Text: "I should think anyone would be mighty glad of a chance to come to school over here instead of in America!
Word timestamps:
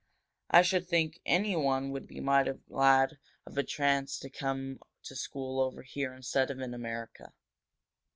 "I 0.49 0.63
should 0.63 0.87
think 0.87 1.19
anyone 1.27 1.91
would 1.91 2.07
be 2.07 2.19
mighty 2.19 2.53
glad 2.67 3.19
of 3.45 3.55
a 3.55 3.61
chance 3.61 4.17
to 4.21 4.31
come 4.31 4.79
to 5.03 5.15
school 5.15 5.59
over 5.59 5.83
here 5.83 6.11
instead 6.11 6.49
of 6.49 6.59
in 6.59 6.73
America! 6.73 7.31